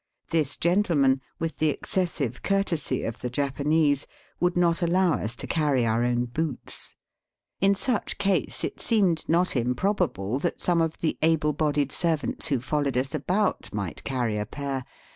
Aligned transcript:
This 0.31 0.57
gentleman, 0.57 1.21
with 1.37 1.57
the 1.59 1.71
exi3essive 1.79 2.41
courtesy 2.41 3.03
of 3.03 3.19
the 3.21 3.29
Japanese, 3.29 4.07
would 4.39 4.57
not 4.57 4.81
allow 4.81 5.13
us 5.21 5.35
to 5.35 5.45
carry 5.45 5.85
our 5.85 6.01
own 6.03 6.25
boots. 6.25 6.95
In 7.59 7.75
such 7.75 8.17
case 8.17 8.63
it 8.63 8.81
seemed 8.81 9.23
not 9.29 9.55
improbable 9.55 10.39
that 10.39 10.59
some 10.59 10.81
of 10.81 11.01
the 11.01 11.19
able 11.21 11.53
bodied 11.53 11.91
servants 11.91 12.47
who 12.47 12.59
followed 12.59 12.97
us 12.97 13.13
about 13.13 13.71
might 13.75 14.03
carry 14.03 14.39
a 14.39 14.45
pair. 14.47 14.85